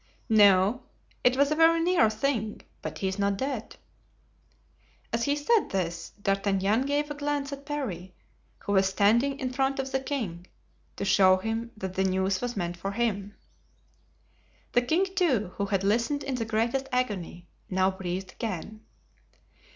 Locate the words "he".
2.97-3.07, 5.25-5.35